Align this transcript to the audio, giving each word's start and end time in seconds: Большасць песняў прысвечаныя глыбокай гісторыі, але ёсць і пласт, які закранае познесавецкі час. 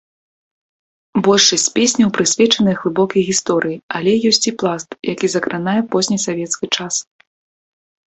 Большасць 1.27 1.65
песняў 1.75 2.09
прысвечаныя 2.15 2.79
глыбокай 2.81 3.21
гісторыі, 3.29 3.77
але 4.01 4.11
ёсць 4.33 4.43
і 4.55 4.57
пласт, 4.65 4.89
які 5.13 5.33
закранае 5.37 5.81
познесавецкі 5.97 6.65
час. 6.77 6.95